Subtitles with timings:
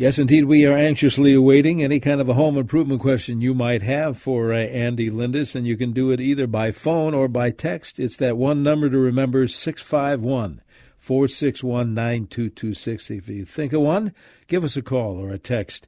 [0.00, 0.46] Yes, indeed.
[0.46, 4.50] We are anxiously awaiting any kind of a home improvement question you might have for
[4.50, 8.00] uh, Andy Lindus, and you can do it either by phone or by text.
[8.00, 10.62] It's that one number to remember 651
[10.96, 13.10] 461 9226.
[13.10, 14.14] If you think of one,
[14.46, 15.86] give us a call or a text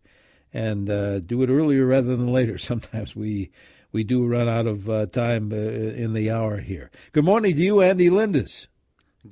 [0.53, 2.59] and uh, do it earlier rather than later.
[2.59, 3.51] Sometimes we
[3.93, 6.91] we do run out of uh, time uh, in the hour here.
[7.13, 8.67] Good morning to you, Andy Lindus.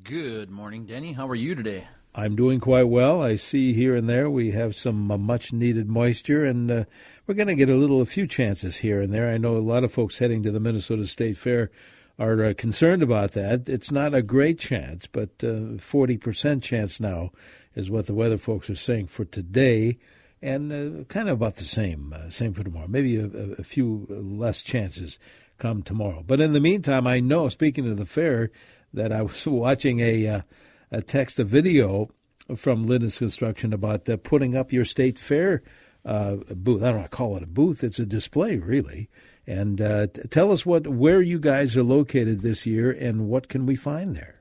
[0.03, 1.13] Good morning, Denny.
[1.13, 1.87] How are you today?
[2.21, 3.23] I'm doing quite well.
[3.23, 6.85] I see here and there we have some uh, much needed moisture, and uh,
[7.27, 9.31] we're going to get a little, a few chances here and there.
[9.31, 11.71] I know a lot of folks heading to the Minnesota State Fair
[12.19, 13.71] are uh, concerned about that.
[13.71, 17.33] It's not a great chance, but uh, 40% chance now
[17.75, 19.97] is what the weather folks are saying for today,
[20.43, 22.87] and uh, kind of about the same, uh, same for tomorrow.
[22.87, 25.19] Maybe a, a few less chances
[25.57, 26.23] come tomorrow.
[26.27, 28.51] But in the meantime, I know, speaking of the fair,
[28.93, 30.43] that I was watching a
[30.91, 32.11] a text, a video
[32.57, 35.63] from Lindus Construction about uh, putting up your state fair
[36.05, 36.83] uh, booth.
[36.83, 39.09] I don't want to call it a booth; it's a display, really.
[39.47, 43.49] And uh, t- tell us what where you guys are located this year, and what
[43.49, 44.41] can we find there.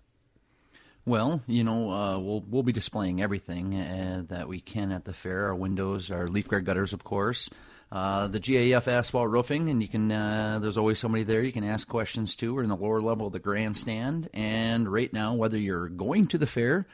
[1.06, 5.14] Well, you know, uh, we'll we'll be displaying everything uh, that we can at the
[5.14, 5.46] fair.
[5.46, 7.50] Our windows, our leaf guard gutters, of course.
[7.92, 10.12] Uh, the GAF asphalt roofing, and you can.
[10.12, 12.54] Uh, there's always somebody there you can ask questions to.
[12.54, 16.38] We're in the lower level of the grandstand, and right now, whether you're going to
[16.38, 16.86] the fair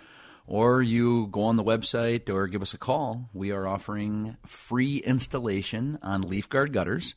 [0.47, 4.97] or you go on the website or give us a call, we are offering free
[4.97, 7.15] installation on leaf guard gutters.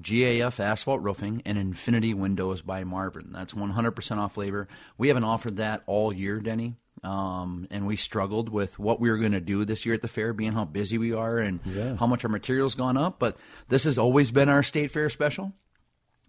[0.00, 3.30] GAF asphalt roofing and Infinity windows by Marvin.
[3.30, 4.66] That's 100% off labor.
[4.96, 6.76] We haven't offered that all year, Denny.
[7.04, 10.08] Um, and we struggled with what we were going to do this year at the
[10.08, 11.96] fair, being how busy we are and yeah.
[11.96, 13.18] how much our material's gone up.
[13.18, 13.36] But
[13.68, 15.52] this has always been our state fair special,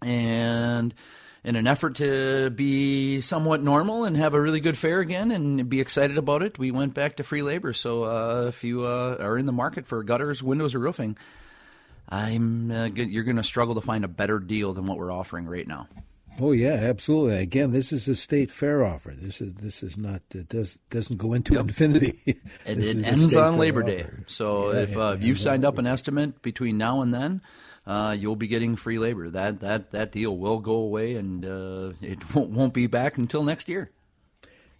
[0.02, 0.92] and
[1.44, 5.68] in an effort to be somewhat normal and have a really good fair again and
[5.68, 7.72] be excited about it, we went back to free labor.
[7.72, 11.16] So uh, if you uh, are in the market for gutters, windows, or roofing,
[12.08, 15.46] I'm uh, you're going to struggle to find a better deal than what we're offering
[15.46, 15.86] right now.
[16.40, 17.36] Oh yeah, absolutely.
[17.36, 19.12] Again, this is a state fair offer.
[19.16, 21.64] This is this is not it does doesn't go into yep.
[21.64, 22.18] infinity.
[22.26, 24.02] it, it ends on Labor Day.
[24.02, 24.24] Offer.
[24.26, 27.40] So yeah, if uh, you've signed up an estimate between now and then,
[27.86, 29.30] uh, you'll be getting free labor.
[29.30, 33.44] That that that deal will go away, and uh, it won't, won't be back until
[33.44, 33.90] next year.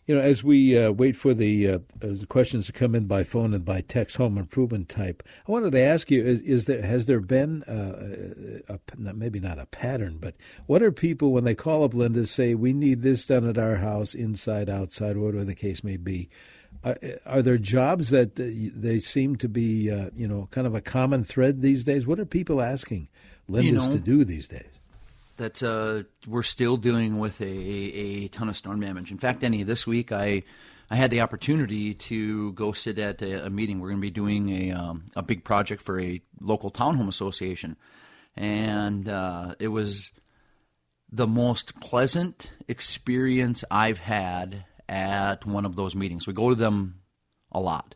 [0.07, 3.25] You know, as we uh, wait for the, uh, the questions to come in by
[3.25, 6.83] phone and by text, home improvement type, I wanted to ask you: Is, is there
[6.83, 10.35] has there been uh, a, maybe not a pattern, but
[10.67, 13.77] what are people when they call up Lindus say we need this done at our
[13.77, 16.29] house, inside, outside, whatever the case may be?
[16.85, 20.83] Are, are there jobs that they seem to be, uh, you know, kind of a
[20.83, 22.07] common thread these days?
[22.07, 23.09] What are people asking
[23.49, 24.74] Lindus you know, to do these days?
[25.37, 29.11] That uh, we're still dealing with a, a ton of storm damage.
[29.11, 30.43] In fact, any this week I
[30.91, 33.81] I had the opportunity to go sit at a, a meeting.
[33.81, 37.77] We're going to be doing a um, a big project for a local townhome association,
[38.37, 40.11] and uh, it was
[41.11, 46.27] the most pleasant experience I've had at one of those meetings.
[46.27, 47.01] We go to them
[47.51, 47.95] a lot,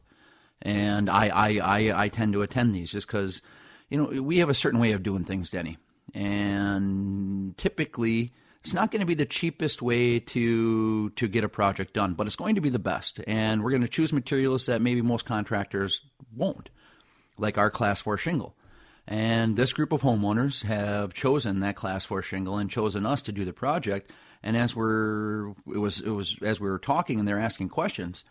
[0.63, 3.43] and I I, I, I tend to attend these just because
[3.91, 5.79] you know we have a certain way of doing things, Denny
[6.15, 8.33] and typically
[8.65, 12.27] it's not going to be the cheapest way to to get a project done, but
[12.27, 13.21] it's going to be the best.
[13.27, 16.03] And we're going to choose materials that maybe most contractors
[16.35, 16.69] won't,
[17.39, 18.55] like our class 4 shingle.
[19.07, 23.33] And this group of homeowners have chosen that class 4 shingle and chosen us to
[23.33, 24.11] do the project.
[24.43, 28.25] And as we're it was it was as we were talking and they're asking questions,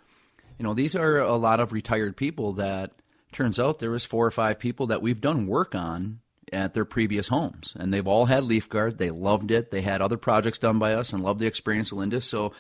[0.60, 2.92] you know, these are a lot of retired people that
[3.32, 6.20] turns out there was four or five people that we've done work on
[6.54, 8.98] at their previous homes, and they've all had leaf guard.
[8.98, 9.72] They loved it.
[9.72, 12.24] They had other projects done by us and loved the experience Lindus.
[12.24, 12.54] So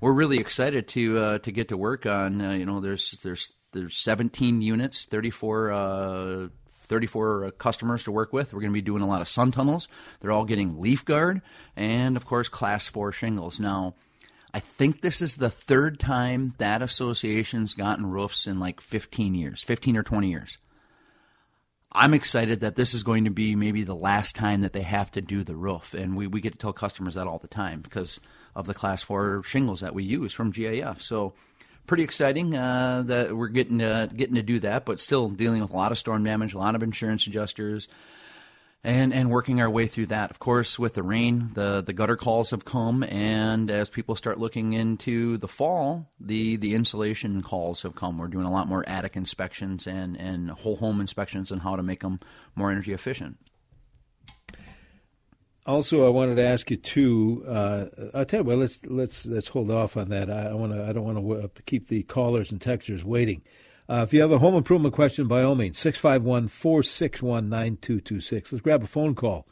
[0.00, 2.40] we're really excited to uh, to get to work on.
[2.40, 5.72] Uh, you know, there's there's there's 17 units, 34.
[5.72, 6.48] Uh,
[6.92, 8.52] 34 uh, customers to work with.
[8.52, 9.88] We're going to be doing a lot of sun tunnels.
[10.20, 11.40] They're all getting leaf guard
[11.74, 13.58] and, of course, class four shingles.
[13.58, 13.94] Now,
[14.52, 19.62] I think this is the third time that association's gotten roofs in like 15 years,
[19.62, 20.58] 15 or 20 years.
[21.94, 25.10] I'm excited that this is going to be maybe the last time that they have
[25.12, 25.94] to do the roof.
[25.94, 28.18] And we, we get to tell customers that all the time because
[28.54, 31.02] of the class four shingles that we use from GAF.
[31.02, 31.34] So
[31.86, 35.70] pretty exciting uh, that we're getting uh, getting to do that, but still dealing with
[35.70, 37.88] a lot of storm damage, a lot of insurance adjusters,
[38.84, 40.30] and and working our way through that.
[40.30, 44.38] Of course, with the rain, the the gutter calls have come, and as people start
[44.38, 48.18] looking into the fall, the the insulation calls have come.
[48.18, 51.82] We're doing a lot more attic inspections and and whole home inspections on how to
[51.82, 52.20] make them
[52.56, 53.38] more energy efficient.
[55.64, 57.44] Also, I wanted to ask you too.
[57.46, 58.58] Uh, I'll tell you what.
[58.58, 60.28] Let's let's let's hold off on that.
[60.28, 60.84] I, I want to.
[60.84, 63.42] I don't want to keep the callers and texters waiting.
[63.92, 68.50] Uh, if you have a home improvement question, by all means, 651 461 9226.
[68.50, 69.44] Let's grab a phone call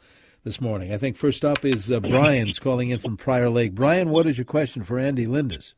[0.43, 0.91] this morning.
[0.91, 3.75] I think first up is uh, Brian's calling in from Prior Lake.
[3.75, 5.73] Brian, what is your question for Andy Lindus?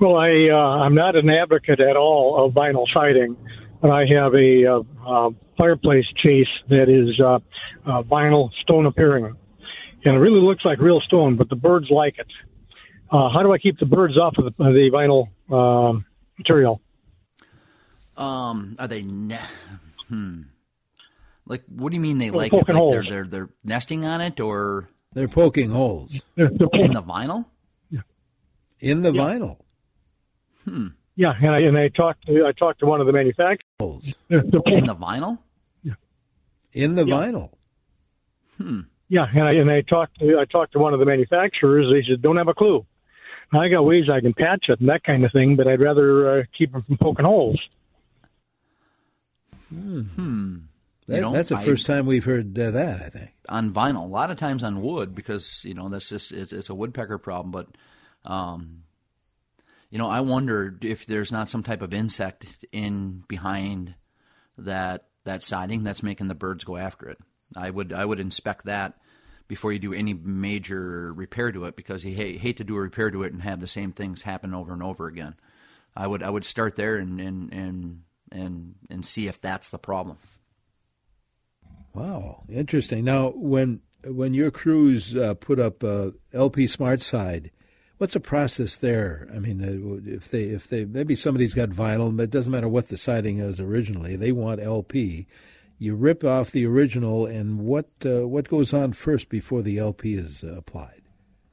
[0.00, 3.36] Well, I uh, I'm not an advocate at all of vinyl siding,
[3.80, 7.38] but I have a uh, uh, fireplace chase that is uh,
[7.86, 9.36] uh, vinyl stone appearing,
[10.04, 12.26] and it really looks like real stone, but the birds like it.
[13.08, 16.00] Uh, how do I keep the birds off of the, the vinyl uh,
[16.38, 16.80] material?
[18.16, 19.02] Um, are they?
[19.02, 19.38] Ne-
[20.08, 20.42] hmm.
[21.46, 22.60] Like, what do you mean they Well, like it?
[22.60, 26.92] poking Like they're they're they're nesting on it, or They're poking holes They're, they're in
[26.92, 27.46] the vinyl?
[28.80, 29.22] in the Yeah.
[29.22, 29.56] vinyl.
[31.16, 33.64] yeah, and I and I talked to I talked to one of the manufacturers.
[33.80, 35.38] Holes They're, they're In the vinyl?
[35.82, 35.94] Yeah.
[36.74, 37.14] in the Yeah.
[37.14, 37.50] vinyl.
[39.08, 41.90] Yeah, and I and I talked to I talked to one of the manufacturers.
[41.90, 42.86] They said don't have a clue.
[43.60, 46.30] I got ways I can patch it and that kind of thing, but I'd rather
[46.38, 47.60] uh, keep them from poking holes.
[51.08, 53.02] That, know, that's the I- first time we've heard uh, that.
[53.02, 53.30] I think.
[53.48, 54.04] on vinyl.
[54.04, 57.18] A lot of times on wood because you know that's just it's, it's a woodpecker
[57.18, 57.50] problem.
[57.50, 57.68] But
[58.30, 58.84] um,
[59.90, 63.94] you know, I wonder if there's not some type of insect in behind
[64.58, 67.18] that that siding that's making the birds go after it.
[67.56, 68.94] I would I would inspect that
[69.48, 72.80] before you do any major repair to it because you hate, hate to do a
[72.80, 75.34] repair to it and have the same things happen over and over again.
[75.96, 79.78] I would I would start there and and and and, and see if that's the
[79.78, 80.16] problem.
[81.94, 83.04] Wow, interesting.
[83.04, 87.50] Now, when when your crews uh, put up uh, LP Smart Side,
[87.98, 89.28] what's the process there?
[89.34, 92.68] I mean, uh, if they if they maybe somebody's got vinyl, but it doesn't matter
[92.68, 94.16] what the siding is originally.
[94.16, 95.26] They want LP.
[95.82, 100.14] You rip off the original, and what uh, what goes on first before the LP
[100.14, 101.00] is uh, applied?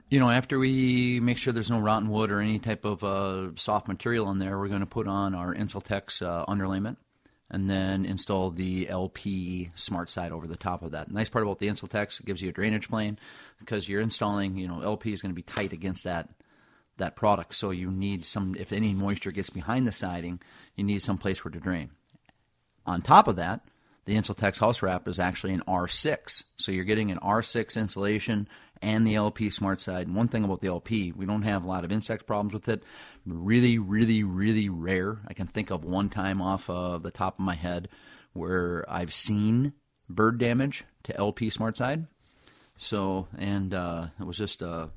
[0.08, 3.56] You know, after we make sure there's no rotten wood or any type of uh,
[3.56, 6.98] soft material in there, we're going to put on our Insultex uh, underlayment
[7.50, 11.08] and then install the LP smart side over the top of that.
[11.08, 13.18] The nice part about the Insultex, it gives you a drainage plane
[13.58, 16.30] because you're installing, you know, LP is going to be tight against that
[16.98, 17.56] that product.
[17.56, 20.40] So you need some, if any moisture gets behind the siding,
[20.76, 21.90] you need some place for it to drain.
[22.86, 23.62] On top of that,
[24.10, 26.44] the Insultex house wrap is actually an R6.
[26.58, 28.48] So you're getting an R6 insulation
[28.82, 30.08] and the LP smart side.
[30.08, 32.68] And one thing about the LP, we don't have a lot of insect problems with
[32.70, 32.82] it.
[33.28, 35.20] Really, really, really rare.
[35.28, 37.88] I can think of one time off of the top of my head
[38.34, 39.74] where I've seen
[40.10, 42.00] bird damage to LP smart side.
[42.80, 44.90] So, and uh, it was just a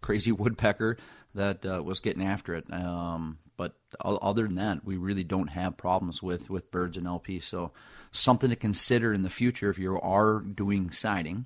[0.00, 0.96] crazy woodpecker
[1.34, 2.72] that uh, was getting after it.
[2.72, 7.40] Um, but other than that, we really don't have problems with, with birds and LP.
[7.40, 7.72] So,
[8.14, 11.44] something to consider in the future if you are doing siding.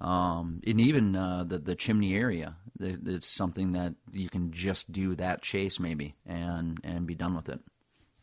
[0.00, 5.14] Um, and even uh, the the chimney area, it's something that you can just do
[5.14, 7.60] that chase maybe and and be done with it.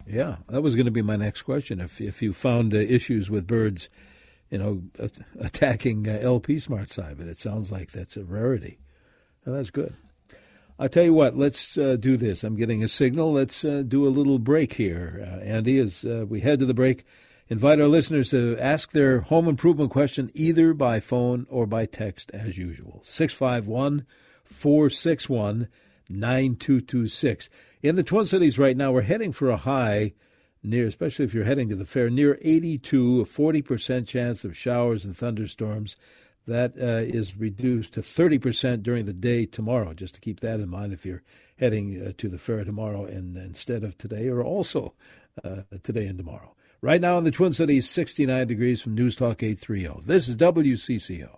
[0.05, 1.79] Yeah, that was going to be my next question.
[1.79, 3.89] If if you found uh, issues with birds,
[4.51, 4.81] you know,
[5.39, 8.77] attacking uh, LP Smart Side, but it sounds like that's a rarity.
[9.45, 9.95] Well, that's good.
[10.77, 11.35] I'll tell you what.
[11.35, 12.43] Let's uh, do this.
[12.43, 13.31] I'm getting a signal.
[13.31, 15.79] Let's uh, do a little break here, uh, Andy.
[15.79, 17.05] As we head to the break,
[17.51, 22.31] invite our listeners to ask their home improvement question either by phone or by text,
[22.33, 23.01] as usual.
[23.03, 24.05] Six five one
[24.45, 25.67] four six one
[26.09, 27.49] 9226.
[27.83, 30.13] In the Twin Cities right now, we're heading for a high
[30.63, 35.03] near, especially if you're heading to the fair, near 82, a 40% chance of showers
[35.03, 35.97] and thunderstorms.
[36.47, 40.69] That uh, is reduced to 30% during the day tomorrow, just to keep that in
[40.69, 41.21] mind if you're
[41.57, 44.93] heading uh, to the fair tomorrow and instead of today, or also
[45.43, 46.55] uh, today and tomorrow.
[46.83, 50.01] Right now in the Twin Cities, 69 degrees from News Talk 830.
[50.03, 51.37] This is WCCO.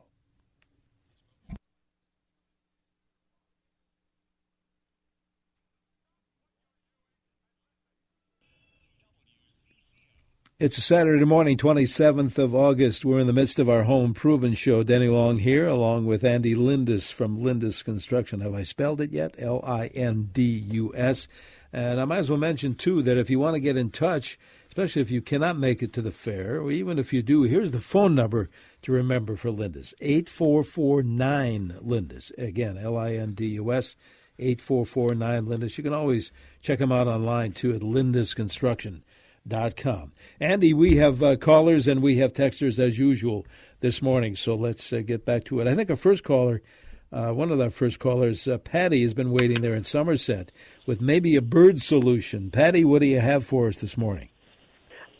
[10.59, 13.03] It's a Saturday morning, 27th of August.
[13.03, 14.81] We're in the midst of our home improvement show.
[14.81, 18.39] Denny Long here, along with Andy Lindus from Lindus Construction.
[18.39, 19.35] Have I spelled it yet?
[19.37, 21.27] L I N D U S.
[21.73, 24.39] And I might as well mention, too, that if you want to get in touch,
[24.73, 27.69] especially if you cannot make it to the fair, or even if you do, here's
[27.69, 28.49] the phone number
[28.81, 32.31] to remember for Lindus 8449 Lindus.
[32.39, 33.95] Again, L I N D U S.
[34.39, 35.77] 8449 Lindus.
[35.77, 36.31] You can always
[36.63, 40.11] check them out online too at lindusconstruction.com.
[40.39, 43.45] Andy, we have uh, callers and we have texters as usual
[43.81, 45.67] this morning, so let's uh, get back to it.
[45.67, 46.63] I think our first caller,
[47.11, 50.51] uh, one of our first callers, uh, Patty, has been waiting there in Somerset
[50.87, 52.49] with maybe a bird solution.
[52.49, 54.29] Patty, what do you have for us this morning?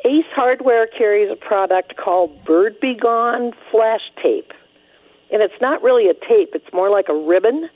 [0.06, 4.52] Ace Hardware carries a product called Bird Be Gone Flash Tape.
[5.32, 7.70] And it's not really a tape, it's more like a ribbon.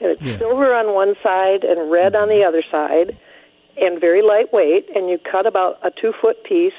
[0.00, 0.38] And it's Yeah.
[0.38, 3.16] silver on one side and red on the other side.
[3.80, 6.72] and very lightweight, and you cut about a two foot piece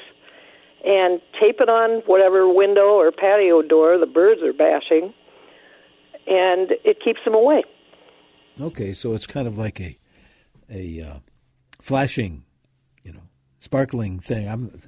[0.84, 5.14] and tape it on whatever window or patio door the birds are bashing,
[6.26, 7.64] and it keeps them away.
[8.60, 9.96] Okay, so it's kind of like a
[10.70, 11.14] a uh,
[11.80, 12.44] flashing,
[13.60, 14.48] sparkling thing.
[14.48, 14.82] I'm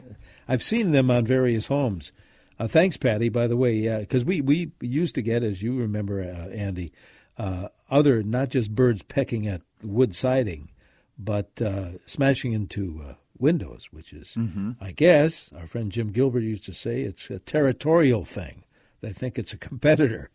[0.48, 2.10] I've seen them on various homes.
[2.58, 3.28] Uh, thanks, Patty.
[3.28, 6.92] By the way, because we we used to get, as you remember, uh, Andy,
[7.38, 10.70] uh, other not just birds pecking at wood siding,
[11.18, 14.72] but uh, smashing into uh, windows, which is, mm-hmm.
[14.80, 18.64] I guess, our friend Jim Gilbert used to say, it's a territorial thing.
[19.00, 20.30] They think it's a competitor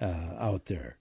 [0.00, 0.96] uh, out there.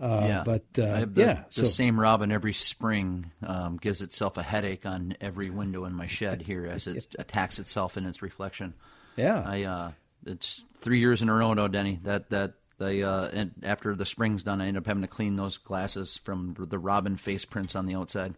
[0.00, 4.36] Uh, yeah, but uh, the, yeah, the so, same robin every spring um, gives itself
[4.36, 8.22] a headache on every window in my shed here as it attacks itself in its
[8.22, 8.74] reflection.
[9.16, 9.92] Yeah, I uh,
[10.26, 12.00] it's three years in a row now, Denny.
[12.02, 15.36] That that they uh, and after the spring's done, I end up having to clean
[15.36, 18.34] those glasses from the robin face prints on the outside.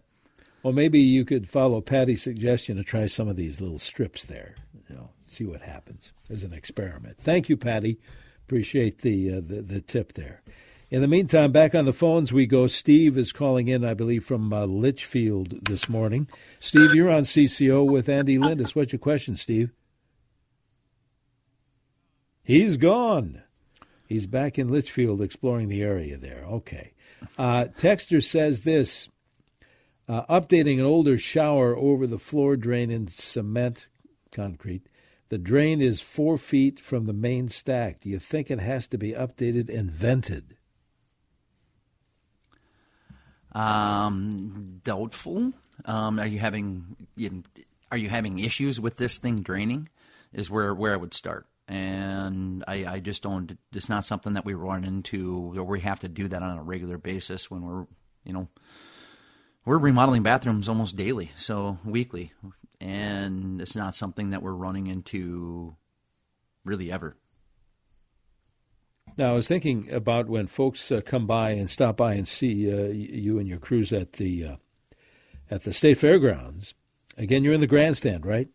[0.63, 4.55] Well, maybe you could follow Patty's suggestion to try some of these little strips there.
[4.89, 7.19] You know, see what happens as an experiment.
[7.19, 7.99] Thank you, Patty.
[8.47, 10.41] Appreciate the uh, the, the tip there.
[10.95, 12.69] In the meantime, back on the phones we go.
[12.69, 16.29] Steve is calling in, I believe, from uh, Litchfield this morning.
[16.61, 18.77] Steve, you're on CCO with Andy Lindus.
[18.77, 19.73] What's your question, Steve?
[22.45, 23.43] He's gone.
[24.09, 26.45] He's back in Litchfield exploring the area there.
[26.45, 26.93] Okay.
[27.37, 29.09] Uh, Texter says this
[30.09, 33.89] uh, updating an older shower over the floor drain in cement
[34.33, 34.87] concrete.
[35.29, 38.03] The drain is four feet from the main stack.
[38.03, 40.55] Do you think it has to be updated and vented?
[43.55, 45.53] Um, doubtful.
[45.85, 46.97] Um, are you having
[47.91, 49.89] are you having issues with this thing draining?
[50.33, 51.47] Is where where I would start.
[51.67, 53.57] And I, I just don't.
[53.73, 56.63] It's not something that we run into, or we have to do that on a
[56.63, 57.87] regular basis when we're,
[58.25, 58.49] you know,
[59.65, 62.33] we're remodeling bathrooms almost daily, so weekly,
[62.83, 65.75] and it's not something that we're running into
[66.67, 67.17] really ever.
[69.17, 72.73] Now, I was thinking about when folks uh, come by and stop by and see
[72.73, 74.57] uh, you and your crews at the uh,
[75.51, 76.75] at the state fairgrounds.
[77.17, 78.49] Again, you're in the grandstand, right?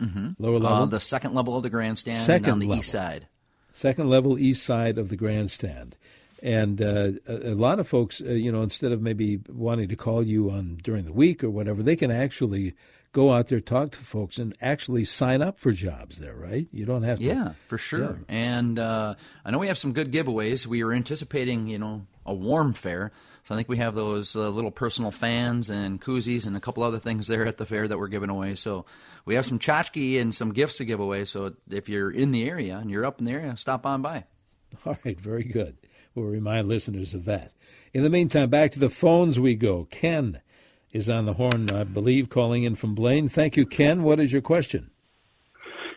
[0.00, 0.42] Mm-hmm.
[0.42, 2.80] Lower level, the second level of the grandstand, second on the level.
[2.80, 3.26] east side.
[3.74, 5.94] Second level, east side of the grandstand.
[6.42, 9.96] And uh, a, a, lot of folks, uh, you know, instead of maybe wanting to
[9.96, 12.74] call you on during the week or whatever, they can actually
[13.12, 16.66] go out there, talk to folks, and actually sign up for jobs there, right?
[16.72, 17.24] You don't have to.
[17.24, 18.20] Yeah, for sure.
[18.28, 18.34] Yeah.
[18.34, 20.66] And uh, I know we have some good giveaways.
[20.66, 23.12] We are anticipating, you know, a warm fair.
[23.44, 26.82] So I think we have those uh, little personal fans and koozies and a couple
[26.82, 28.56] other things there at the fair that we're giving away.
[28.56, 28.84] So
[29.24, 31.24] we have some tchotchke and some gifts to give away.
[31.24, 34.24] So if you're in the area and you're up in the area, stop on by.
[34.84, 35.78] All right, very good.
[36.14, 37.52] We'll remind listeners of that.
[37.94, 39.86] In the meantime, back to the phones we go.
[39.90, 40.42] Ken
[40.92, 43.28] is on the horn, I believe, calling in from Blaine.
[43.28, 44.02] Thank you, Ken.
[44.02, 44.90] What is your question?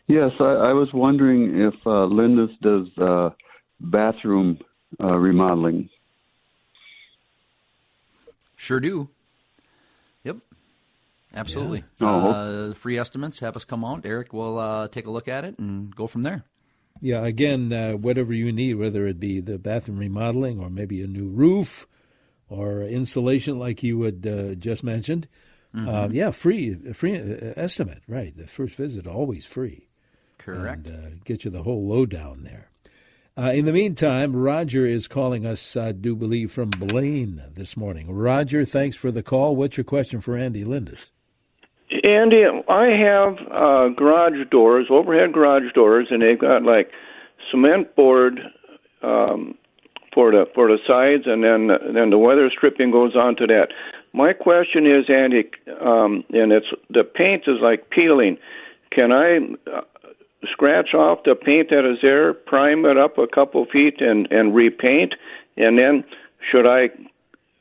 [0.08, 3.30] Yes, I, I was wondering if uh, Lindus does uh,
[3.80, 4.60] bathroom
[5.00, 5.90] uh, remodeling.
[8.58, 9.10] Sure do.
[10.24, 10.38] Yep.
[11.34, 11.84] Absolutely.
[12.00, 12.08] Yeah.
[12.08, 12.30] Oh.
[12.30, 13.40] Uh, free estimates.
[13.40, 14.06] Have us come out.
[14.06, 16.44] Eric will uh, take a look at it and go from there.
[17.00, 21.08] Yeah, again, uh, whatever you need, whether it be the bathroom remodeling or maybe a
[21.08, 21.88] new roof
[22.52, 25.28] or insulation, like you had uh, just mentioned.
[25.74, 26.14] Mm-hmm.
[26.14, 28.04] yeah, free, free uh, estimate.
[28.08, 29.86] Right, the first visit always free.
[30.38, 30.86] Correct.
[30.86, 32.70] And uh, get you the whole lowdown there.
[33.38, 38.12] Uh, in the meantime, Roger is calling us, I do believe, from Blaine this morning.
[38.12, 39.56] Roger, thanks for the call.
[39.56, 41.12] What's your question for Andy Lindus?
[42.04, 46.92] Andy, I have uh, garage doors, overhead garage doors, and they've got like
[47.50, 48.42] cement board
[49.02, 49.58] um,
[50.14, 53.70] for the for the sides, and then then the weather stripping goes onto that.
[54.14, 55.50] My question is, Andy,
[55.80, 58.38] um, and it's the paint is like peeling.
[58.90, 59.38] Can I
[59.72, 59.82] uh,
[60.52, 64.54] scratch off the paint that is there, prime it up a couple feet, and and
[64.54, 65.16] repaint,
[65.58, 66.04] and then
[66.52, 66.90] should I?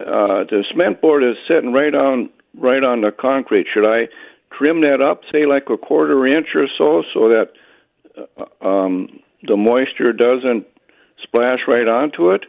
[0.00, 3.66] Uh, the cement board is sitting right on right on the concrete.
[3.72, 4.08] Should I
[4.50, 7.52] trim that up, say like a quarter inch or so, so that
[8.16, 10.66] uh, um, the moisture doesn't
[11.22, 12.44] splash right onto it?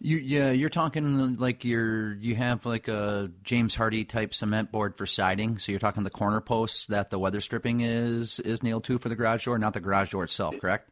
[0.00, 4.94] You, yeah, you're talking like you're you have like a James Hardie type cement board
[4.94, 5.58] for siding.
[5.58, 9.08] So you're talking the corner posts that the weather stripping is is nailed to for
[9.08, 10.90] the garage door, not the garage door itself, correct?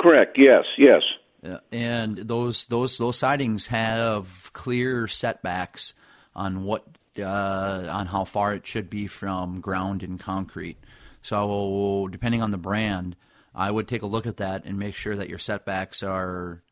[0.00, 0.36] Correct.
[0.36, 0.64] Yes.
[0.76, 1.02] Yes.
[1.42, 5.94] Yeah, and those those those sidings have clear setbacks
[6.34, 6.84] on what
[7.20, 10.78] uh, on how far it should be from ground and concrete.
[11.22, 13.14] So depending on the brand,
[13.54, 16.62] I would take a look at that and make sure that your setbacks are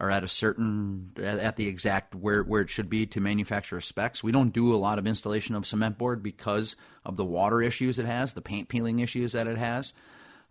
[0.00, 4.22] are at a certain at the exact where where it should be to manufacturer specs.
[4.22, 7.98] We don't do a lot of installation of cement board because of the water issues
[7.98, 9.92] it has, the paint peeling issues that it has.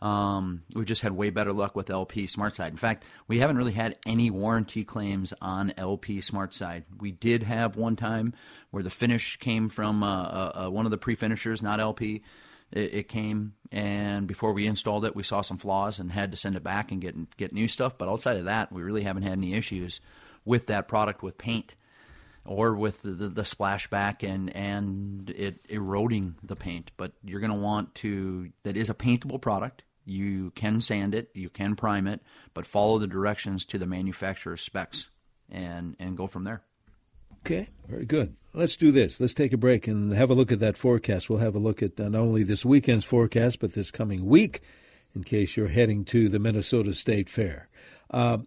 [0.01, 2.69] Um, we just had way better luck with LP SmartSide.
[2.69, 6.83] In fact, we haven't really had any warranty claims on LP SmartSide.
[6.99, 8.33] We did have one time
[8.69, 12.23] where the finish came from uh, uh, uh one of the pre-finishers, not LP.
[12.71, 16.37] It, it, came, and before we installed it, we saw some flaws and had to
[16.37, 17.97] send it back and get get new stuff.
[17.97, 19.99] But outside of that, we really haven't had any issues
[20.43, 21.75] with that product with paint
[22.45, 26.91] or with the, the, the splashback and and it eroding the paint.
[26.97, 29.83] But you're going to want to that is a paintable product.
[30.05, 32.21] You can sand it, you can prime it,
[32.53, 35.07] but follow the directions to the manufacturer's specs
[35.51, 36.61] and, and go from there.
[37.47, 38.35] Okay, very good.
[38.53, 39.21] Let's do this.
[39.21, 41.29] Let's take a break and have a look at that forecast.
[41.29, 44.59] We'll have a look at not only this weekend's forecast, but this coming week
[45.15, 47.69] in case you're heading to the Minnesota State Fair.
[48.11, 48.39] Uh,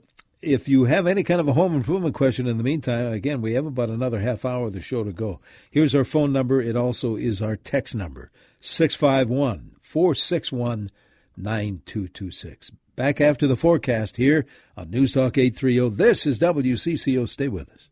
[0.42, 3.54] if you have any kind of a home improvement question in the meantime, again, we
[3.54, 5.40] have about another half hour of the show to go.
[5.70, 6.60] Here's our phone number.
[6.60, 8.30] It also is our text number
[8.60, 10.90] 651 461
[11.38, 12.72] 9226.
[12.96, 14.44] Back after the forecast here
[14.76, 15.96] on News Talk 830.
[15.96, 17.26] This is WCCO.
[17.26, 17.88] Stay with us.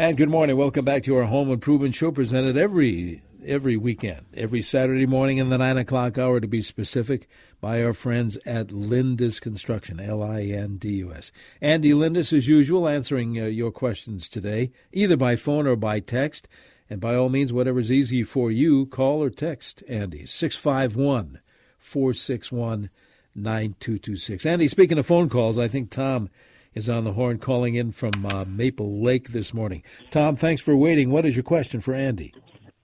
[0.00, 0.56] And good morning.
[0.56, 5.48] Welcome back to our home improvement show presented every every weekend, every Saturday morning in
[5.48, 7.28] the nine o'clock hour to be specific,
[7.60, 11.32] by our friends at Lindus Construction, L I N D U S.
[11.60, 16.46] Andy Lindus, as usual, answering uh, your questions today, either by phone or by text.
[16.88, 21.40] And by all means, whatever's easy for you, call or text Andy, 651
[21.80, 22.90] 461
[23.34, 24.46] 9226.
[24.46, 26.30] Andy, speaking of phone calls, I think Tom
[26.78, 29.82] is on the horn calling in from uh, Maple Lake this morning.
[30.12, 31.10] Tom, thanks for waiting.
[31.10, 32.32] What is your question for Andy?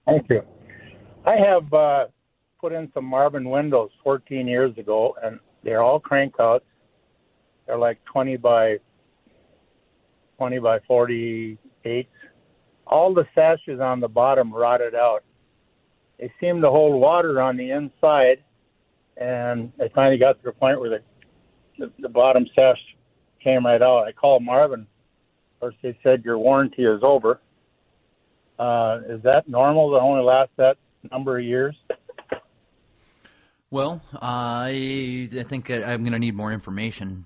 [0.05, 0.43] Thank you.
[1.25, 2.05] I have uh,
[2.59, 6.65] put in some Marvin windows 14 years ago, and they're all crank outs.
[7.65, 8.79] They're like 20 by
[10.37, 12.07] 20 by 48
[12.87, 15.23] all the sashes on the bottom rotted out.
[16.19, 18.43] They seemed to hold water on the inside,
[19.17, 21.01] and they finally got to the point where the,
[21.79, 22.79] the, the bottom sash
[23.45, 24.07] came right out.
[24.07, 24.87] I called Marvin.
[25.53, 27.39] Of course, they said your warranty is over.
[28.57, 30.77] Uh, is that normal to only last that
[31.11, 31.75] number of years?
[33.69, 37.25] Well, I I think I'm going to need more information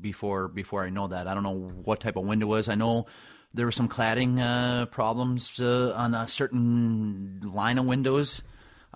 [0.00, 1.26] before before I know that.
[1.26, 2.68] I don't know what type of window was.
[2.68, 3.06] I know
[3.54, 8.42] there were some cladding uh, problems uh, on a certain line of windows,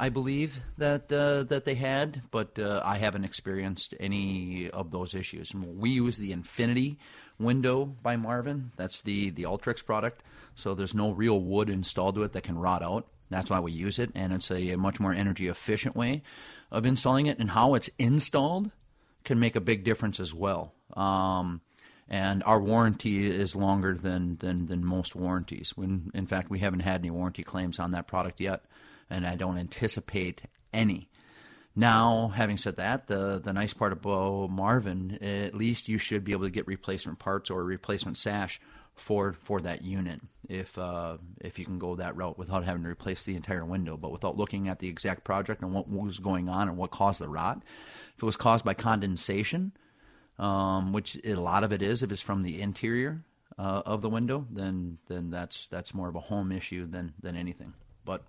[0.01, 5.15] I believe that uh, that they had, but uh, I haven't experienced any of those
[5.15, 5.55] issues.
[5.55, 6.99] We use the Infinity
[7.39, 8.73] window by Marvin.
[8.77, 10.23] That's the the Ultrex product.
[10.55, 13.09] So there's no real wood installed to it that can rot out.
[13.29, 16.23] That's why we use it, and it's a, a much more energy efficient way
[16.73, 17.39] of installing it.
[17.39, 18.71] And how it's installed
[19.25, 20.73] can make a big difference as well.
[20.95, 21.61] Um,
[22.09, 25.77] and our warranty is longer than, than, than most warranties.
[25.77, 28.63] When in fact we haven't had any warranty claims on that product yet,
[29.11, 30.43] and I don't anticipate
[30.73, 31.09] any.
[31.77, 36.33] Now, having said that, the the nice part about Marvin, at least you should be
[36.33, 38.61] able to get replacement parts or a replacement sash
[38.95, 42.89] for for that unit if uh, if you can go that route without having to
[42.89, 46.49] replace the entire window, but without looking at the exact project and what was going
[46.49, 47.63] on and what caused the rot.
[48.17, 49.73] If it was caused by condensation,
[50.39, 52.03] um, which a lot of it is.
[52.03, 53.23] If it's from the interior
[53.59, 57.37] uh, of the window, then then that's that's more of a home issue than than
[57.37, 57.75] anything.
[58.05, 58.25] But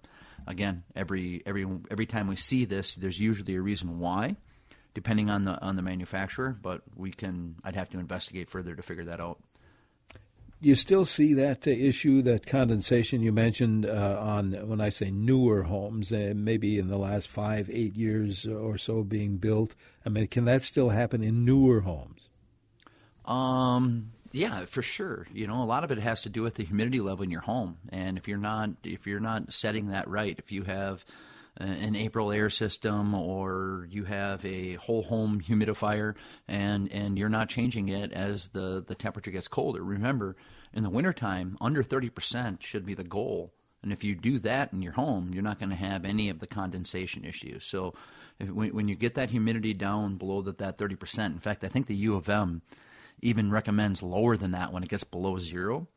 [0.48, 4.36] again, every every every time we see this, there's usually a reason why,
[4.94, 6.56] depending on the on the manufacturer.
[6.62, 9.40] But we can I'd have to investigate further to figure that out
[10.62, 14.90] Do you still see that uh, issue, that condensation you mentioned uh, on when I
[14.90, 19.76] say newer homes, uh, maybe in the last five, eight years or so being built.
[20.06, 22.22] I mean, can that still happen in newer homes?
[23.26, 25.28] Um, yeah, for sure.
[25.34, 27.42] You know, a lot of it has to do with the humidity level in your
[27.42, 31.04] home, and if you're not if you're not setting that right, if you have
[31.58, 36.16] an Aprilaire system or you have a whole home humidifier
[36.48, 39.84] and and you're not changing it as the the temperature gets colder.
[39.84, 40.36] Remember,
[40.74, 43.54] in the wintertime, under 30% should be the goal.
[43.84, 46.40] And if you do that in your home, you're not going to have any of
[46.40, 47.66] the condensation issues.
[47.66, 47.96] So
[48.40, 51.68] if, when, when you get that humidity down below that, that 30%, in fact, I
[51.68, 52.62] think the U of M
[53.22, 55.88] even recommends lower than that when it gets below zero.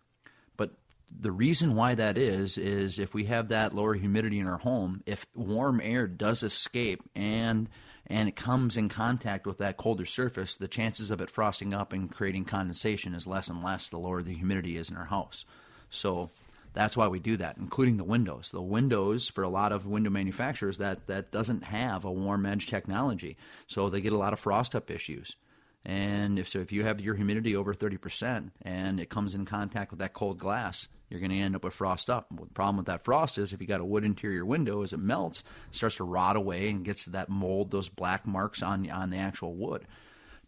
[0.56, 0.70] But
[1.10, 5.02] the reason why that is is if we have that lower humidity in our home,
[5.06, 7.68] if warm air does escape and
[8.06, 11.92] and it comes in contact with that colder surface, the chances of it frosting up
[11.92, 15.46] and creating condensation is less and less the lower the humidity is in our house.
[15.88, 16.30] So
[16.74, 18.50] That's why we do that, including the windows.
[18.50, 22.66] The windows for a lot of window manufacturers that that doesn't have a warm edge
[22.66, 23.36] technology,
[23.68, 25.36] so they get a lot of frost up issues.
[25.84, 29.90] And if so, if you have your humidity over 30% and it comes in contact
[29.90, 32.28] with that cold glass, you're going to end up with frost up.
[32.30, 34.98] the problem with that frost is if you got a wood interior window, as it
[34.98, 38.90] melts, it starts to rot away and gets to that mold, those black marks on
[38.90, 39.86] on the actual wood.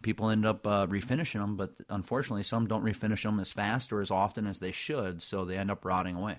[0.02, 4.00] People end up uh, refinishing them, but unfortunately, some don't refinish them as fast or
[4.00, 6.38] as often as they should, so they end up rotting away.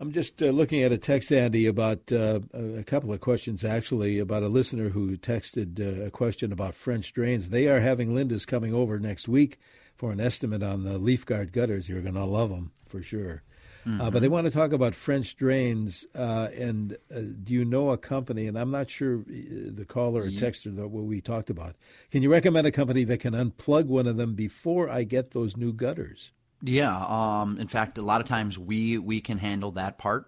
[0.00, 4.18] I'm just uh, looking at a text, Andy, about uh, a couple of questions actually
[4.18, 7.50] about a listener who texted uh, a question about French drains.
[7.50, 9.58] They are having Lindus coming over next week
[9.96, 11.86] for an estimate on the leaf guard gutters.
[11.86, 13.42] You're going to love them for sure.
[13.86, 14.00] Mm-hmm.
[14.00, 16.06] Uh, but they want to talk about French drains.
[16.14, 18.46] Uh, and uh, do you know a company?
[18.46, 20.40] And I'm not sure uh, the caller or yeah.
[20.40, 21.76] texter that what we talked about.
[22.10, 25.58] Can you recommend a company that can unplug one of them before I get those
[25.58, 26.30] new gutters?
[26.62, 26.96] Yeah.
[26.96, 30.24] Um, in fact, a lot of times we we can handle that part.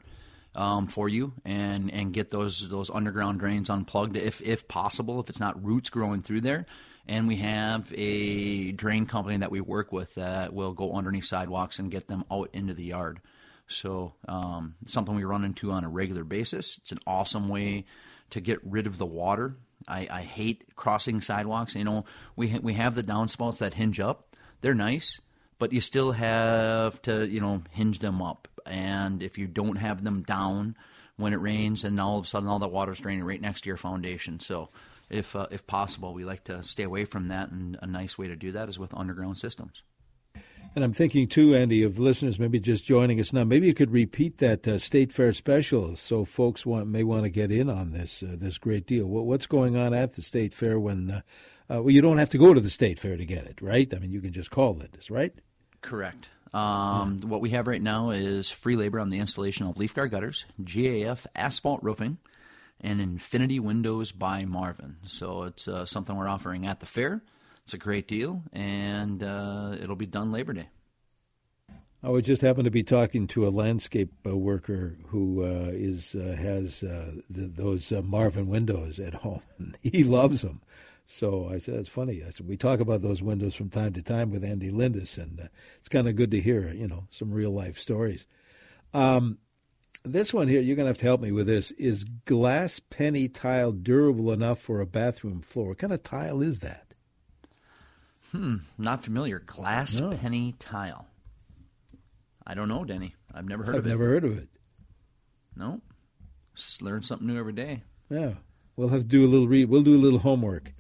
[0.55, 5.31] Um, for you and and get those those underground drains unplugged if if possible if
[5.31, 6.67] it's not roots growing through there
[7.09, 11.79] and we have a drain company that we work with that will go underneath sidewalks
[11.79, 13.21] and get them out into the yard.
[13.67, 16.79] So um, something we run into on a regular basis.
[16.79, 17.87] It's an awesome way
[18.31, 19.57] to get rid of the water.
[19.89, 21.75] I, I hate crossing sidewalks.
[21.75, 22.05] You know,
[22.37, 24.37] we ha- we have the downspouts that hinge up.
[24.61, 25.21] They're nice,
[25.63, 28.49] but you still have to you know hinge them up.
[28.67, 30.75] And if you don't have them down
[31.17, 33.69] when it rains, and all of a sudden all that water's draining right next to
[33.69, 34.41] your foundation.
[34.41, 34.71] So
[35.09, 36.15] if uh, if possible.
[36.15, 38.77] We like to stay away from that, and a nice way to do that is
[38.77, 39.85] with underground systems.
[40.75, 43.45] And I'm thinking too, Andy, of listeners maybe just joining us now.
[43.45, 47.31] Maybe you could repeat that uh, state fair special, so folks want may want to
[47.31, 49.07] get in on this uh, this great deal.
[49.07, 51.09] What, what's going on at the state fair when?
[51.13, 51.21] Uh,
[51.71, 53.95] uh, well, you don't have to go to the state fair to get it, right?
[53.95, 55.33] I mean, you can just call Lindus, right?
[55.83, 56.29] Correct.
[56.55, 57.29] Um, yeah.
[57.29, 60.45] What we have right now is free labor on the installation of leaf guard gutters,
[60.63, 62.19] GAF asphalt roofing,
[62.81, 64.97] and Infinity Windows by Marvin.
[65.07, 67.23] So it's uh, something we're offering at the fair.
[67.65, 70.69] It's a great deal, and uh, it'll be done Labor Day.
[72.05, 76.17] I would just happen to be talking to a landscape uh, worker who uh, is
[76.17, 79.43] uh, has uh, the, those Marvin windows at home,
[79.83, 80.61] he loves them.
[81.13, 82.23] So I said, it's funny.
[82.27, 85.47] I said, we talk about those windows from time to time with Andy Lindus, and
[85.77, 88.27] it's kind of good to hear, you know, some real life stories.
[88.95, 89.37] Um,
[90.05, 91.71] this one here, you're going to have to help me with this.
[91.73, 95.69] Is glass penny tile durable enough for a bathroom floor?
[95.69, 96.87] What kind of tile is that?
[98.31, 99.41] Hmm, not familiar.
[99.41, 100.13] Glass no.
[100.13, 101.07] penny tile.
[102.47, 103.15] I don't know, Denny.
[103.35, 103.91] I've never heard I've of it.
[103.91, 104.49] I've never heard of it.
[105.57, 105.83] No.
[106.57, 107.83] Just learn something new every day.
[108.09, 108.33] Yeah.
[108.77, 109.69] We'll have to do a little read.
[109.69, 110.71] We'll do a little homework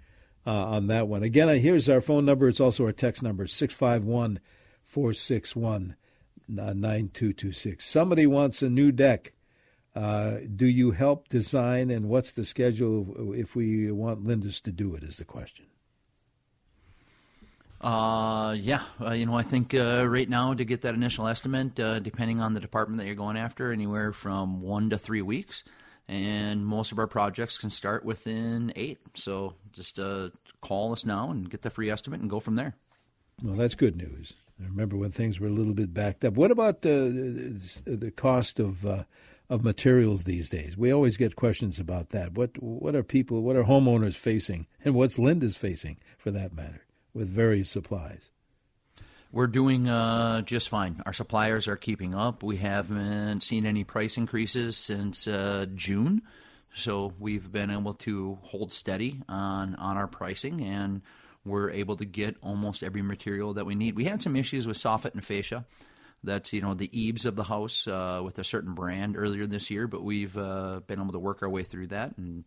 [0.46, 1.22] uh, on that one.
[1.22, 2.48] Again, here's our phone number.
[2.48, 4.40] It's also our text number, 651
[4.84, 5.96] 461
[6.48, 7.84] 9226.
[7.84, 9.32] Somebody wants a new deck.
[9.94, 14.94] Uh, do you help design, and what's the schedule if we want Lindus to do
[14.94, 15.02] it?
[15.02, 15.66] Is the question.
[17.82, 21.78] Uh, yeah, uh, you know, I think uh, right now to get that initial estimate,
[21.80, 25.64] uh, depending on the department that you're going after, anywhere from one to three weeks,
[26.08, 28.98] and most of our projects can start within eight.
[29.14, 32.74] So just uh, call us now and get the free estimate and go from there.
[33.42, 34.32] Well, that's good news.
[34.60, 36.34] I remember when things were a little bit backed up.
[36.34, 39.04] What about the the cost of uh,
[39.48, 40.76] of materials these days?
[40.76, 42.34] We always get questions about that.
[42.34, 46.84] What what are people, what are homeowners facing, and what's Lindus facing, for that matter,
[47.14, 48.30] with various supplies?
[49.32, 51.02] We're doing uh, just fine.
[51.06, 52.42] Our suppliers are keeping up.
[52.42, 56.20] We haven't seen any price increases since uh, June,
[56.74, 61.00] so we've been able to hold steady on on our pricing and
[61.46, 63.96] we're able to get almost every material that we need.
[63.96, 65.64] We had some issues with soffit and fascia.
[66.22, 69.70] That's you know the eaves of the house uh, with a certain brand earlier this
[69.70, 72.44] year, but we've uh, been able to work our way through that and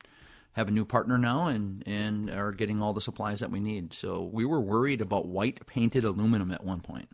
[0.55, 3.93] have a new partner now and and are getting all the supplies that we need.
[3.93, 7.09] So we were worried about white painted aluminum at one point,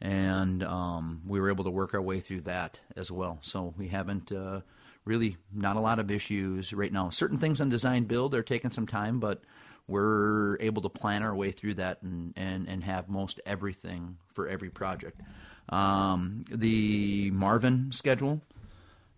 [0.00, 3.38] and um, we were able to work our way through that as well.
[3.42, 4.32] So we haven't.
[4.32, 4.60] Uh,
[5.06, 7.10] really, not a lot of issues right now.
[7.10, 9.42] Certain things on design build are taking some time, but
[9.88, 14.46] we're able to plan our way through that and, and, and have most everything for
[14.46, 15.20] every project.
[15.68, 18.42] Um, the Marvin schedule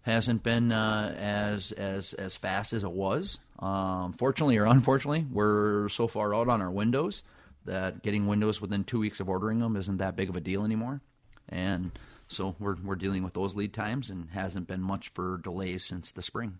[0.03, 3.38] hasn't been uh, as as as fast as it was.
[3.59, 7.23] Um, fortunately or unfortunately, we're so far out on our windows
[7.65, 10.65] that getting windows within two weeks of ordering them isn't that big of a deal
[10.65, 11.01] anymore.
[11.49, 11.93] And
[12.29, 16.11] so we're we're dealing with those lead times and hasn't been much for delays since
[16.11, 16.59] the spring.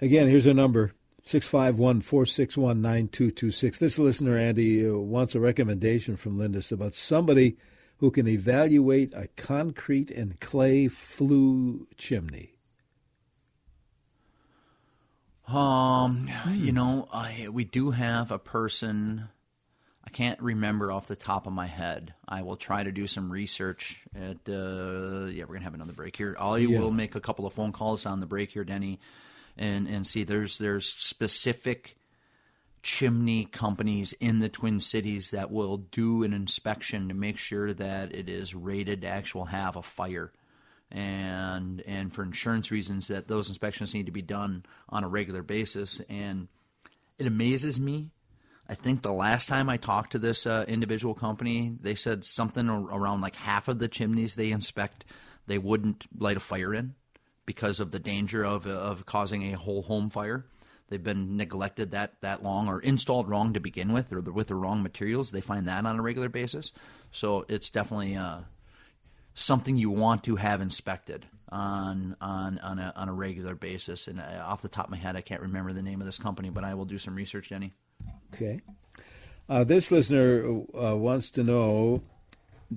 [0.00, 0.92] Again, here's a number
[1.24, 3.78] 651 461 9226.
[3.78, 7.56] This listener, Andy, uh, wants a recommendation from Lindus about somebody
[7.98, 12.54] who can evaluate a concrete and clay flue chimney?
[15.46, 19.28] Um, you know, I, we do have a person.
[20.04, 22.14] I can't remember off the top of my head.
[22.28, 24.02] I will try to do some research.
[24.14, 26.36] At uh, yeah, we're gonna have another break here.
[26.38, 26.78] I Yeah.
[26.80, 29.00] will make a couple of phone calls on the break here, Denny,
[29.56, 30.24] and and see.
[30.24, 31.96] There's there's specific
[32.82, 38.14] chimney companies in the Twin Cities that will do an inspection to make sure that
[38.14, 40.32] it is rated to actually have a fire.
[40.90, 45.42] And and for insurance reasons that those inspections need to be done on a regular
[45.42, 46.00] basis.
[46.08, 46.48] And
[47.18, 48.10] it amazes me.
[48.68, 52.68] I think the last time I talked to this uh, individual company, they said something
[52.68, 55.04] around like half of the chimneys they inspect,
[55.46, 56.94] they wouldn't light a fire in
[57.46, 60.44] because of the danger of of causing a whole home fire.
[60.88, 64.48] They've been neglected that that long or installed wrong to begin with, or the, with
[64.48, 65.30] the wrong materials.
[65.30, 66.72] They find that on a regular basis.
[67.12, 68.40] So it's definitely uh,
[69.34, 74.08] something you want to have inspected on on on a, on a regular basis.
[74.08, 76.18] And uh, off the top of my head, I can't remember the name of this
[76.18, 77.72] company, but I will do some research, Jenny.
[78.34, 78.60] Okay.
[79.48, 82.02] Uh, this listener uh, wants to know,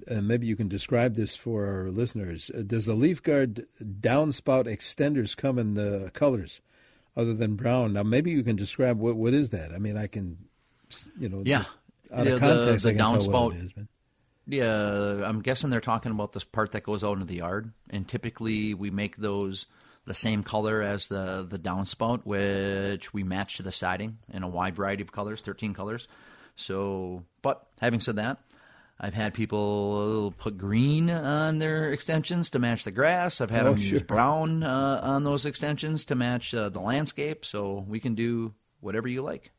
[0.07, 2.49] and maybe you can describe this for our listeners.
[2.53, 6.61] Uh, does the Leaf Guard downspout extenders come in the colors
[7.15, 7.93] other than brown?
[7.93, 9.71] Now, maybe you can describe what what is that.
[9.73, 10.37] I mean, I can,
[11.19, 11.65] you know, Yeah.
[12.13, 13.21] out Yeah, of the- context, the I can tell what
[13.53, 13.85] downspout- it is.
[14.47, 18.07] Yeah, I'm guessing they're talking about this part that goes out into the yard, and
[18.07, 19.65] typically we make those
[20.05, 24.47] the same color as the the downspout, which we match to the siding in a
[24.49, 26.07] wide variety of colors, 13 colors.
[26.55, 28.39] So, but having said that,
[29.03, 33.41] I've had people put green on their extensions to match the grass.
[33.41, 33.97] I've had Oh, them sure.
[33.97, 37.43] use brown uh, on those extensions to match uh, the landscape.
[37.43, 39.51] So we can do whatever you like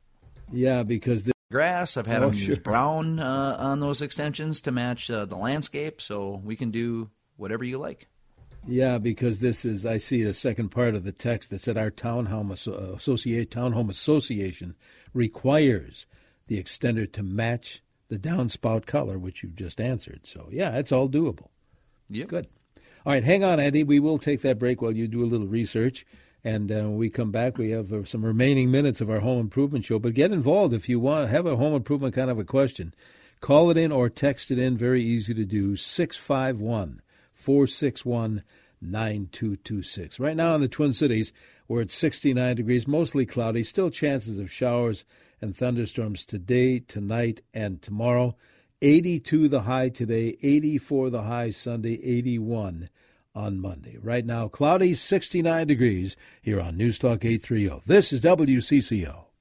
[0.52, 1.96] yeah, because the, grass.
[1.96, 2.54] I've had Oh, them sure.
[2.54, 7.08] use brown uh, on those extensions to match uh, the landscape, so we can do
[7.36, 8.08] whatever you like.
[8.66, 9.84] yeah, because this is.
[9.84, 13.90] I see the second part of the text that said our townhome asso- associate townhome
[13.90, 14.76] association
[15.14, 16.06] requires
[16.48, 20.20] the extender to match the downspout color, which you've just answered.
[20.24, 21.48] So yeah, it's all doable.
[22.10, 22.28] Yep.
[22.28, 22.46] Good.
[23.06, 23.84] All right, hang on, Andy.
[23.84, 26.04] We will take that break while you do a little research.
[26.44, 29.40] And uh, when we come back, we have uh, some remaining minutes of our home
[29.40, 29.98] improvement show.
[29.98, 32.92] But get involved if you want, have a home improvement kind of a question.
[33.40, 34.76] Call it in or text it in.
[34.76, 35.76] Very easy to do.
[35.76, 37.00] 651
[37.32, 38.42] 461
[38.82, 40.20] 9226.
[40.20, 41.32] Right now in the Twin Cities,
[41.68, 45.04] we're at 69 degrees, mostly cloudy, still chances of showers
[45.40, 48.36] and thunderstorms today, tonight, and tomorrow.
[48.82, 52.90] 82 the high today, 84 the high Sunday, 81
[53.34, 53.96] on Monday.
[54.02, 57.82] Right now, cloudy, 69 degrees here on News Talk 830.
[57.86, 59.31] This is WCCO.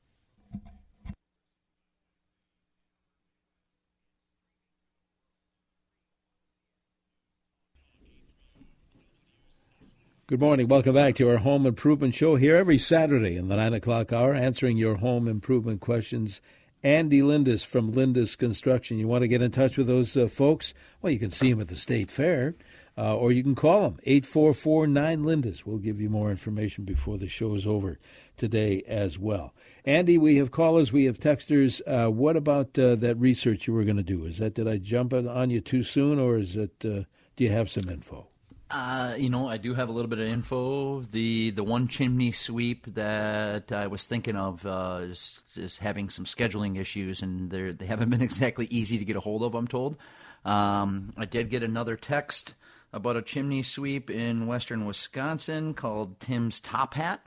[10.31, 10.69] Good morning.
[10.69, 14.33] Welcome back to our home improvement show here every Saturday in the 9 o'clock hour,
[14.33, 16.39] answering your home improvement questions.
[16.81, 18.97] Andy Lindus from Lindus Construction.
[18.97, 20.73] You want to get in touch with those uh, folks?
[21.01, 22.55] Well, you can see them at the State Fair,
[22.97, 25.65] uh, or you can call them, 844 9 Lindus.
[25.65, 27.99] We'll give you more information before the show is over
[28.37, 29.53] today as well.
[29.85, 31.81] Andy, we have callers, we have texters.
[31.85, 34.23] Uh, what about uh, that research you were going to do?
[34.23, 37.03] Is that, did I jump on- you too soon, or is it, uh,
[37.35, 38.30] do you have some info?
[38.73, 41.01] Uh, you know, I do have a little bit of info.
[41.01, 46.23] The the one chimney sweep that I was thinking of uh, is, is having some
[46.25, 49.55] scheduling issues, and they they haven't been exactly easy to get a hold of.
[49.55, 49.97] I'm told.
[50.45, 52.53] Um, I did get another text
[52.93, 57.19] about a chimney sweep in western Wisconsin called Tim's Top Hat.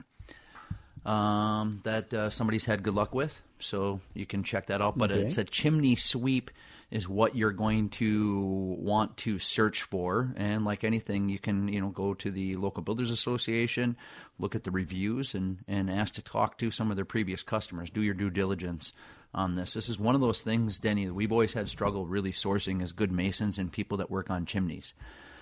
[1.05, 4.97] Um, that uh, somebody's had good luck with, so you can check that out.
[4.97, 5.21] But Okay.
[5.21, 6.49] it's a chimney sweep
[6.91, 10.33] is what you're going to want to search for.
[10.37, 13.97] And like anything, you can you know go to the local builders association,
[14.39, 17.89] look at the reviews, and and ask to talk to some of their previous customers.
[17.89, 18.93] Do your due diligence
[19.33, 19.73] on this.
[19.73, 22.93] This is one of those things, Denny, that we've always had struggle really sourcing as
[22.93, 24.93] good masons and people that work on chimneys.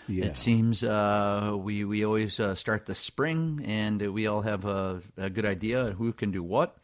[0.08, 0.26] Yeah.
[0.26, 5.02] It seems uh, we we always uh, start the spring, and we all have a,
[5.18, 6.76] a good idea who can do what.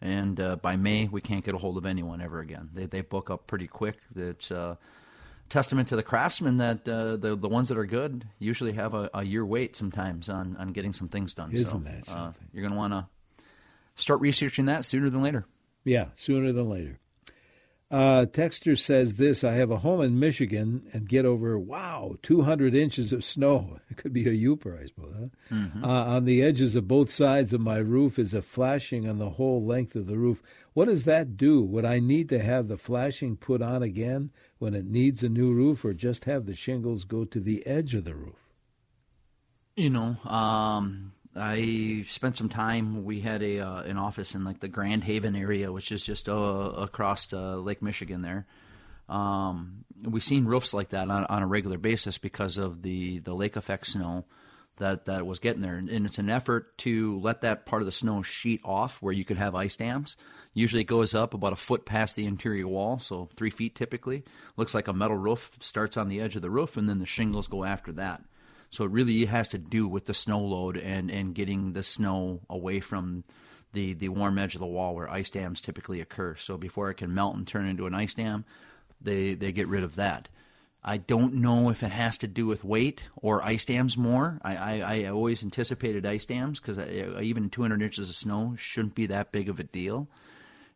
[0.00, 2.68] And uh, by May, we can't get a hold of anyone ever again.
[2.72, 3.96] They they book up pretty quick.
[4.14, 4.78] It's a
[5.48, 9.08] testament to the craftsmen that uh, the the ones that are good usually have a,
[9.14, 11.52] a year wait sometimes on, on getting some things done.
[11.52, 12.48] Isn't so that uh, something?
[12.52, 13.06] you're going to want to
[13.96, 15.46] start researching that sooner than later.
[15.84, 16.98] Yeah, sooner than later.
[17.88, 22.74] Uh, Texter says this I have a home in Michigan and get over, wow, 200
[22.74, 23.78] inches of snow.
[23.90, 25.14] It could be a Yooper, I suppose.
[25.16, 25.54] Huh?
[25.54, 25.84] Mm-hmm.
[25.84, 29.30] Uh, on the edges of both sides of my roof is a flashing on the
[29.30, 30.42] whole length of the roof.
[30.74, 31.62] What does that do?
[31.62, 35.52] Would I need to have the flashing put on again when it needs a new
[35.52, 38.34] roof or just have the shingles go to the edge of the roof?
[39.76, 43.04] You know, um, I spent some time.
[43.04, 46.28] We had a uh, an office in like the Grand Haven area, which is just
[46.28, 48.22] uh, across uh, Lake Michigan.
[48.22, 48.46] There,
[49.08, 53.34] um, we've seen roofs like that on, on, a regular basis because of the, the
[53.34, 54.24] lake effect snow
[54.78, 57.86] that that was getting there, and, and it's an effort to let that part of
[57.86, 60.16] the snow sheet off where you could have ice dams.
[60.52, 64.24] Usually, it goes up about a foot past the interior wall, so three feet typically.
[64.56, 67.06] Looks like a metal roof starts on the edge of the roof, and then the
[67.06, 68.22] shingles go after that.
[68.70, 72.40] So it really has to do with the snow load and, and getting the snow
[72.50, 73.24] away from
[73.72, 76.36] the, the warm edge of the wall where ice dams typically occur.
[76.36, 78.44] So before it can melt and turn into an ice dam,
[79.00, 80.28] they, they get rid of that.
[80.88, 84.38] I don't know if it has to do with weight or ice dams more.
[84.42, 86.78] I, I, I always anticipated ice dams because
[87.20, 90.08] even 200 inches of snow shouldn't be that big of a deal.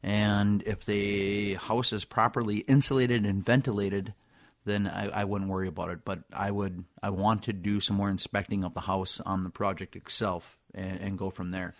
[0.02, 4.14] And if the house is properly insulated and ventilated,
[4.64, 6.00] then I, I wouldn't worry about it.
[6.04, 9.50] But I would I want to do some more inspecting of the house on the
[9.50, 11.74] project itself and, and go from there.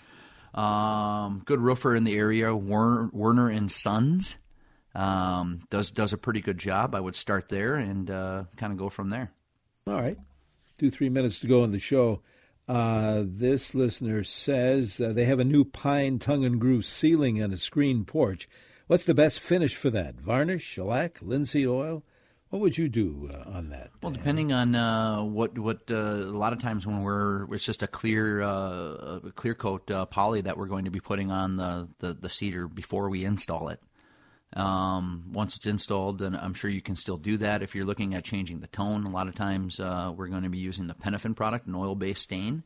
[0.54, 4.38] Um, good roofer in the area, Werner, Werner and Sons,
[4.94, 6.94] um, does does a pretty good job.
[6.94, 9.30] I would start there and uh, kind of go from there.
[9.86, 10.18] All right,
[10.78, 12.22] two three minutes to go in the show.
[12.68, 17.52] Uh, this listener says uh, they have a new pine tongue and groove ceiling and
[17.52, 18.48] a screen porch.
[18.86, 20.14] What's the best finish for that?
[20.14, 22.04] Varnish, shellac, linseed oil?
[22.50, 23.90] What would you do uh, on that?
[24.02, 27.84] Well, depending on uh, what what uh, a lot of times when we're it's just
[27.84, 31.88] a clear uh, clear coat uh, poly that we're going to be putting on the,
[32.00, 33.80] the, the cedar before we install it.
[34.52, 37.62] Um, once it's installed, then I'm sure you can still do that.
[37.62, 40.48] If you're looking at changing the tone, a lot of times uh, we're going to
[40.48, 42.64] be using the Penofin product, an oil-based stain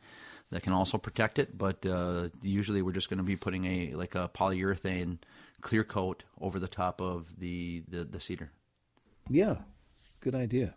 [0.50, 1.58] that can also protect it.
[1.58, 1.84] But
[2.42, 5.18] usually, we're just going to be putting a like a polyurethane
[5.60, 8.48] clear coat over the top of the, the, the cedar.
[9.28, 9.56] Yeah,
[10.20, 10.74] good idea.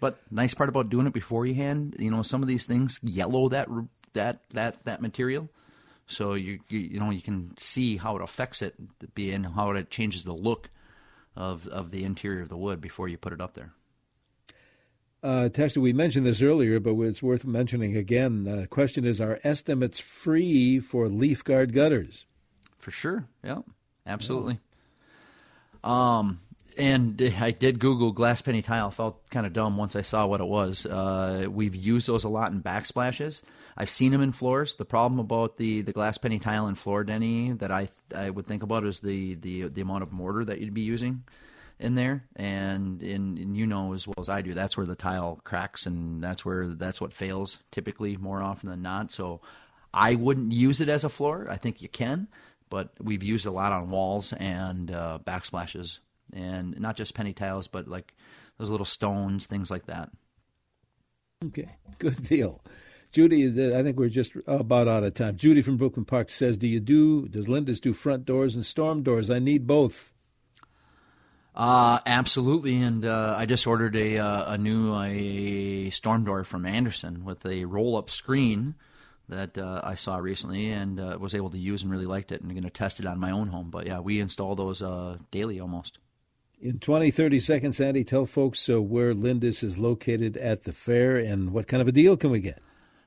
[0.00, 3.68] But nice part about doing it beforehand, you know, some of these things yellow that
[4.14, 5.50] that that that material,
[6.06, 8.74] so you you, you know you can see how it affects it,
[9.14, 10.70] being how it changes the look
[11.36, 13.72] of of the interior of the wood before you put it up there.
[15.22, 18.44] Uh, Texter, we mentioned this earlier, but it's worth mentioning again.
[18.44, 22.24] The uh, question is: Are estimates free for leaf guard gutters?
[22.78, 23.26] For sure.
[23.44, 23.60] Yeah,
[24.06, 24.58] absolutely.
[25.84, 26.40] Um,
[26.80, 28.90] and I did Google glass penny tile.
[28.90, 30.86] Felt kind of dumb once I saw what it was.
[30.86, 33.42] Uh, we've used those a lot in backsplashes.
[33.76, 34.74] I've seen them in floors.
[34.74, 38.46] The problem about the, the glass penny tile in floor, Denny, that I I would
[38.46, 41.22] think about is the, the the amount of mortar that you'd be using
[41.78, 42.24] in there.
[42.36, 45.86] And, and and you know as well as I do, that's where the tile cracks,
[45.86, 49.12] and that's where that's what fails typically more often than not.
[49.12, 49.42] So
[49.92, 51.46] I wouldn't use it as a floor.
[51.50, 52.28] I think you can,
[52.70, 55.98] but we've used a lot on walls and uh, backsplashes
[56.34, 58.14] and not just penny tiles, but like
[58.58, 60.10] those little stones, things like that.
[61.44, 62.62] Okay, good deal.
[63.12, 65.36] Judy, I think we're just about out of time.
[65.36, 67.26] Judy from Brooklyn Park says, "Do you do?
[67.28, 69.30] Does Lindus do front doors and storm doors?
[69.30, 70.12] I need both."
[71.54, 76.64] Uh, absolutely, and uh, I just ordered a uh, a new a storm door from
[76.64, 78.76] Andersen with a roll up screen
[79.28, 82.42] that uh, I saw recently and uh, was able to use and really liked it,
[82.42, 83.70] and I'm going to test it on my own home.
[83.70, 85.98] But yeah, we install those uh, daily almost.
[86.62, 91.16] In 20, 30 seconds, Andy, tell folks uh, where Lindus is located at the fair
[91.16, 92.58] and what kind of a deal can we get?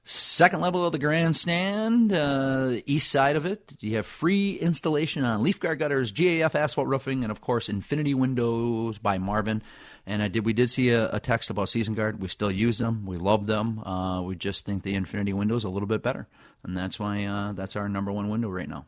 [0.05, 3.75] Second level of the grandstand, uh, east side of it.
[3.79, 8.15] You have free installation on leaf guard gutters, GAF asphalt roofing, and of course Infinity
[8.15, 9.61] Windows by Marvin.
[10.07, 12.19] And I did we did see a, a text about Season Guard.
[12.19, 13.05] We still use them.
[13.05, 13.79] We love them.
[13.79, 16.27] Uh, we just think the Infinity Window is a little bit better,
[16.63, 18.85] and that's why uh, that's our number one window right now.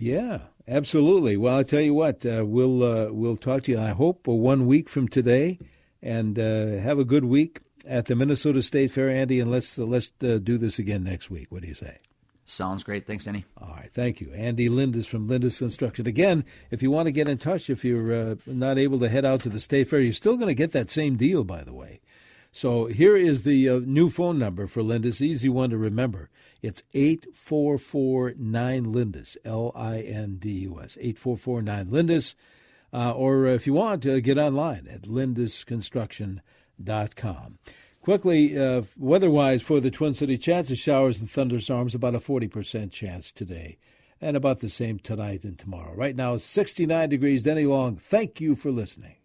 [0.00, 1.36] Yeah, absolutely.
[1.36, 3.80] Well, I tell you what, uh, we'll uh, we'll talk to you.
[3.80, 5.58] I hope uh, one week from today,
[6.00, 9.40] and uh, have a good week at the Minnesota State Fair, Andy.
[9.40, 11.50] And let's uh, let's uh, do this again next week.
[11.50, 11.98] What do you say?
[12.44, 13.08] Sounds great.
[13.08, 13.44] Thanks, Andy.
[13.60, 16.06] All right, thank you, Andy Lindus from Lindus Construction.
[16.06, 19.42] Again, if you want to get in touch, if you're not able to head out
[19.42, 22.00] to the State Fair, you're still going to get that same deal, by the way.
[22.52, 26.30] So here is the uh, new phone number for Lindus, easy one to remember.
[26.60, 32.34] It's 8449 Lindus, L I N D U S, 8449 Lindus.
[32.92, 37.58] Uh, or if you want, uh, get online at lindusconstruction.com.
[38.00, 42.18] Quickly, uh, weather wise for the Twin City, chance of showers and thunderstorms, about a
[42.18, 43.76] 40% chance today.
[44.20, 45.94] and about the same tonight and tomorrow.
[45.94, 47.42] Right now, 69 degrees.
[47.42, 49.17] Denny Long, thank you for listening.